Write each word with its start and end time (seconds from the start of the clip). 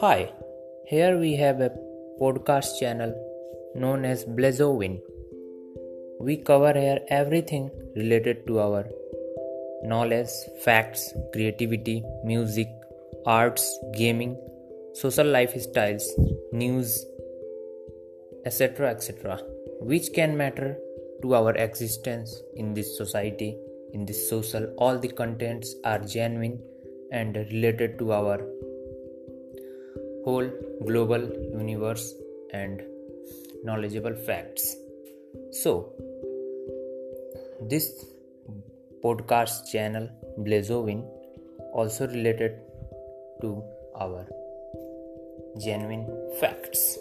Hi, 0.00 0.32
here 0.86 1.18
we 1.18 1.36
have 1.36 1.60
a 1.60 1.70
podcast 2.20 2.78
channel 2.80 3.12
known 3.74 4.04
as 4.04 4.24
Blazowin. 4.24 5.00
We 6.20 6.36
cover 6.38 6.72
here 6.72 7.00
everything 7.08 7.70
related 7.94 8.46
to 8.46 8.58
our 8.60 8.88
knowledge, 9.84 10.30
facts, 10.64 11.12
creativity, 11.32 12.02
music, 12.24 12.68
arts, 13.26 13.78
gaming, 13.94 14.36
social 14.94 15.26
lifestyles, 15.26 16.04
news, 16.52 17.04
etc. 18.44 18.90
etc. 18.90 19.40
which 19.80 20.12
can 20.12 20.36
matter 20.36 20.78
to 21.22 21.34
our 21.34 21.54
existence 21.54 22.42
in 22.56 22.74
this 22.74 22.96
society 22.96 23.56
in 23.92 24.06
this 24.06 24.28
social 24.28 24.64
all 24.78 24.98
the 24.98 25.08
contents 25.08 25.74
are 25.84 25.98
genuine 25.98 26.58
and 27.12 27.36
related 27.52 27.98
to 27.98 28.12
our 28.12 28.36
whole 30.24 30.48
global 30.86 31.22
universe 31.58 32.14
and 32.52 32.82
knowledgeable 33.64 34.14
facts. 34.14 34.76
So 35.50 35.92
this 37.60 38.04
podcast 39.04 39.70
channel 39.70 40.08
Blazovin 40.38 41.04
also 41.72 42.06
related 42.06 42.60
to 43.40 43.62
our 43.96 44.26
genuine 45.58 46.06
facts 46.40 46.98